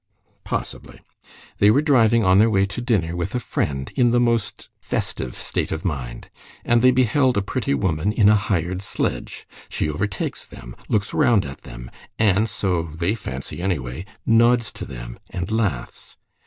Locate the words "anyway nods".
13.61-14.71